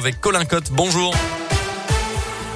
[0.00, 1.12] Avec Colin Cotte, bonjour.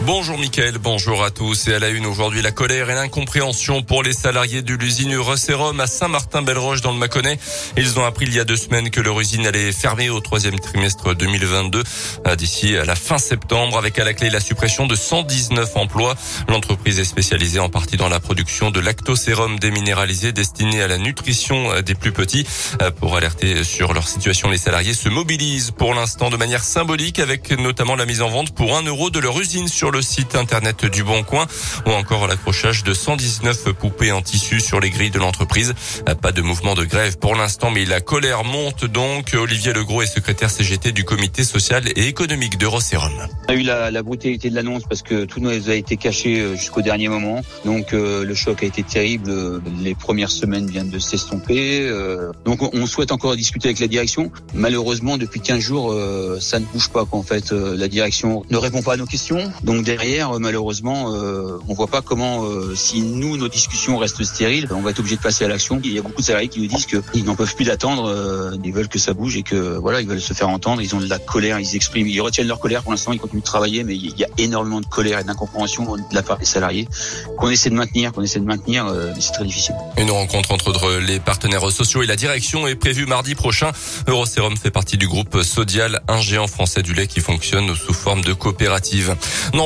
[0.04, 1.68] Bonjour Mickaël, bonjour à tous.
[1.68, 5.78] Et à la une aujourd'hui, la colère et l'incompréhension pour les salariés de l'usine Eurosérum
[5.78, 7.38] à Saint-Martin-Belle-Roche dans le Mâconnais.
[7.76, 10.58] Ils ont appris il y a deux semaines que leur usine allait fermer au troisième
[10.58, 11.84] trimestre 2022
[12.26, 16.16] euh, d'ici à la fin septembre avec à la clé la suppression de 119 emplois.
[16.48, 21.70] L'entreprise est spécialisée en partie dans la production de lactosérum déminéralisé destiné à la nutrition
[21.70, 22.44] euh, des plus petits.
[22.82, 27.20] Euh, pour alerter sur leur situation, les salariés se mobilisent pour l'instant de manière symbolique
[27.20, 30.34] avec notamment la mise en vente pour un euro de leur usine sur le site
[30.34, 31.46] internet du Bon Coin
[31.86, 35.74] ou encore l'accrochage de 119 poupées en tissu sur les grilles de l'entreprise.
[36.20, 39.34] Pas de mouvement de grève pour l'instant, mais la colère monte donc.
[39.34, 43.12] Olivier Legros est secrétaire CGT du comité social et économique de Rossérum.
[43.48, 46.40] On a eu la, la brutalité de l'annonce parce que tout nous a été caché
[46.40, 47.42] euh, jusqu'au dernier moment.
[47.64, 49.60] Donc euh, le choc a été terrible.
[49.82, 51.86] Les premières semaines viennent de s'estomper.
[51.88, 54.30] Euh, donc on souhaite encore discuter avec la direction.
[54.54, 55.94] Malheureusement, depuis 15 jours,
[56.40, 57.04] ça ne bouge pas.
[57.12, 59.52] En fait, la direction ne répond pas à nos questions.
[59.62, 64.24] Donc derrière, euh, malheureusement, euh, on voit pas comment, euh, si nous, nos discussions restent
[64.24, 65.80] stériles, on va être obligé de passer à l'action.
[65.84, 68.56] Il y a beaucoup de salariés qui nous disent qu'ils n'en peuvent plus d'attendre, euh,
[68.64, 70.82] ils veulent que ça bouge et que voilà, ils veulent se faire entendre.
[70.82, 72.82] Ils ont de la colère, ils expriment, ils retiennent leur colère.
[72.82, 75.96] Pour l'instant, ils continuent de travailler, mais il y a énormément de colère et d'incompréhension
[75.96, 76.88] de la part des salariés
[77.36, 79.74] qu'on essaie de maintenir, qu'on essaie de maintenir, mais c'est très difficile.
[79.98, 83.72] Une rencontre entre les partenaires sociaux et la direction est prévue mardi prochain.
[84.06, 88.22] Eurosérum fait partie du groupe Sodial, un géant français du lait qui fonctionne sous forme
[88.22, 89.16] de coopérative.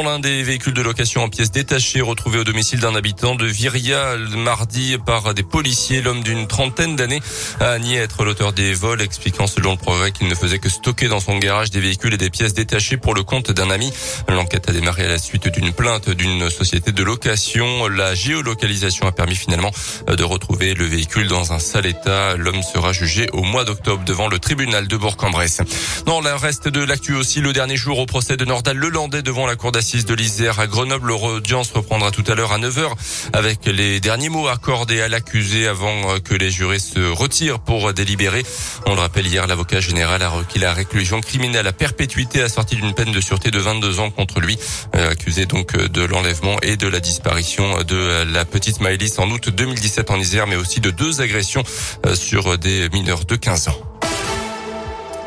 [0.02, 4.16] L'un des véhicules de location en pièces détachées retrouvés au domicile d'un habitant de Viria
[4.36, 6.02] mardi par des policiers.
[6.02, 7.22] L'homme d'une trentaine d'années
[7.60, 11.08] a nié être l'auteur des vols, expliquant selon le progrès qu'il ne faisait que stocker
[11.08, 13.90] dans son garage des véhicules et des pièces détachées pour le compte d'un ami.
[14.28, 17.88] L'enquête a démarré à la suite d'une plainte d'une société de location.
[17.88, 19.70] La géolocalisation a permis finalement
[20.08, 22.36] de retrouver le véhicule dans un sale état.
[22.36, 25.62] L'homme sera jugé au mois d'octobre devant le tribunal de Bourg-en-Bresse.
[26.04, 29.46] Dans le reste de l'actu aussi, le dernier jour au procès de Nordal Lelandais devant
[29.46, 31.06] la cour d'assises de l'Isère à Grenoble.
[31.06, 32.90] L'audience reprendra tout à l'heure à 9h
[33.32, 38.44] avec les derniers mots accordés à l'accusé avant que les jurés se retirent pour délibérer.
[38.86, 42.94] On le rappelle hier, l'avocat général a requis la réclusion criminelle à perpétuité assortie d'une
[42.94, 44.58] peine de sûreté de 22 ans contre lui,
[44.96, 49.50] euh, accusé donc de l'enlèvement et de la disparition de la petite Maëlys en août
[49.50, 51.62] 2017 en Isère, mais aussi de deux agressions
[52.06, 53.95] euh, sur des mineurs de 15 ans.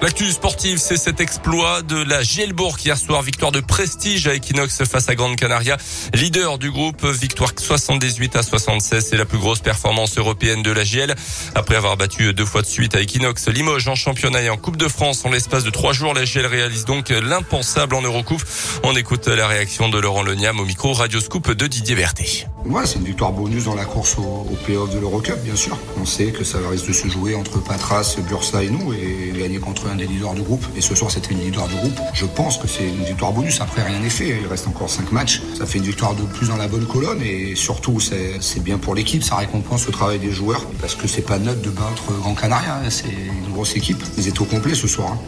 [0.01, 4.85] L'actu sportive, c'est cet exploit de la Gielbourg hier soir, victoire de prestige à Equinox
[4.85, 5.75] face à Grande Canaria.
[6.13, 10.85] Leader du groupe, victoire 78 à 76, c'est la plus grosse performance européenne de la
[10.85, 11.15] Giel.
[11.53, 14.77] Après avoir battu deux fois de suite à Equinox, Limoges en championnat et en Coupe
[14.77, 18.43] de France en l'espace de trois jours, la Giel réalise donc l'impensable en Eurocoupe.
[18.83, 22.47] On écoute la réaction de Laurent Leniam au micro Radio Scoop de Didier Berthet.
[22.65, 25.77] Ouais, c'est une victoire bonus dans la course au, au play-off de l'Eurocup, bien sûr.
[25.99, 29.59] On sait que ça risque de se jouer entre Patras, Bursa et nous et gagner
[29.59, 30.63] contre un des leaders du groupe.
[30.75, 31.97] Et ce soir, c'était une leader du groupe.
[32.13, 33.61] Je pense que c'est une victoire bonus.
[33.61, 34.37] Après, rien n'est fait.
[34.41, 35.41] Il reste encore cinq matchs.
[35.57, 37.21] Ça fait une victoire de plus dans la bonne colonne.
[37.21, 39.23] Et surtout, c'est bien pour l'équipe.
[39.23, 40.65] Ça récompense le travail des joueurs.
[40.81, 42.81] Parce que c'est pas neutre de battre Grand Canaria.
[43.05, 44.03] Une équipe.
[44.17, 45.13] Ils étaient au complet ce soir.
[45.13, 45.19] Hein.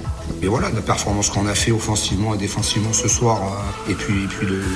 [0.41, 3.39] Et voilà, la performance qu'on a fait offensivement et défensivement ce soir,
[3.87, 4.27] euh, et puis,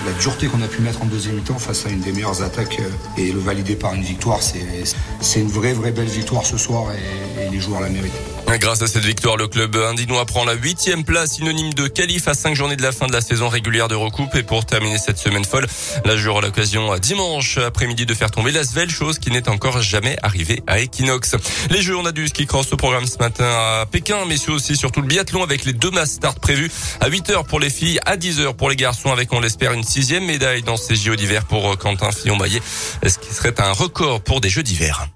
[0.05, 2.79] la dureté qu'on a pu mettre en deuxième mi-temps face à une des meilleures attaques
[2.79, 6.85] euh, et le valider par une victoire, c'est une vraie, vraie belle victoire ce soir
[6.91, 8.34] et, et les joueurs la méritent.
[8.57, 12.33] Grâce à cette victoire, le club indinois prend la huitième place, synonyme de qualif à
[12.33, 14.33] cinq journées de la fin de la saison régulière de recoupe.
[14.35, 15.67] Et pour terminer cette semaine folle,
[16.05, 20.63] là, j'aurai l'occasion dimanche après-midi de faire tomber l'Asvel, chose qui n'est encore jamais arrivée
[20.67, 21.35] à Equinox.
[21.69, 24.75] Les Jeux, on a du ski cross au programme ce matin à Pékin, mais aussi
[24.75, 26.71] surtout le biathlon avec les deux masses start prévues
[27.01, 29.73] à 8 heures pour les filles, à 10 heures pour les garçons, avec on l'espère
[29.73, 32.61] une sixième médaille dans ces JO d'hiver pour Quentin Fillon-Maillet,
[33.05, 35.07] ce qui serait un record pour des Jeux d'hiver?